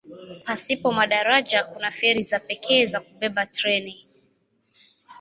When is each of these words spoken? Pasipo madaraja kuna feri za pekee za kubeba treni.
Pasipo 0.45 0.91
madaraja 0.91 1.63
kuna 1.63 1.91
feri 1.91 2.23
za 2.23 2.39
pekee 2.39 2.85
za 2.85 2.99
kubeba 2.99 3.45
treni. 3.45 4.05